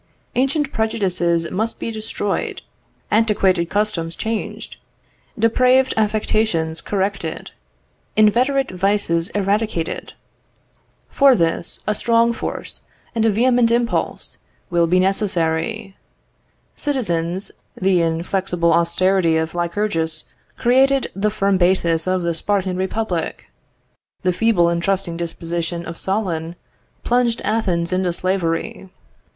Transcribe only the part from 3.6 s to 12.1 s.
customs changed, depraved affections corrected, inveterate vices eradicated. For this, a